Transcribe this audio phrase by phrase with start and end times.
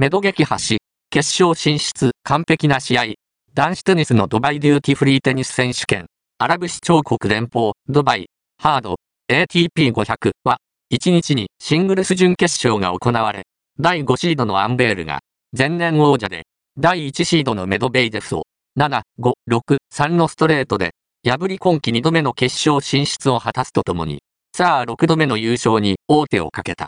[0.00, 0.78] メド撃破し、
[1.10, 3.04] 決勝進出、完璧な試合。
[3.52, 6.06] 男子テニスのドバイデューティフリーテニス選手権、
[6.38, 8.26] アラブ首長国連邦、ドバイ、
[8.62, 8.94] ハード、
[9.28, 10.58] ATP500 は、
[10.94, 13.42] 1日にシングルス準決勝が行われ、
[13.80, 15.18] 第5シードのアンベールが、
[15.58, 16.44] 前年王者で、
[16.78, 18.44] 第1シードのメドベイデフを、
[18.78, 20.92] 7、5、6、3のストレートで、
[21.24, 24.22] 破り今季2度目の決勝進出を果たすとともに、
[24.56, 26.86] さあ6度目の優勝に王手をかけた。